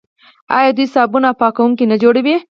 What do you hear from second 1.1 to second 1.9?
او پاکوونکي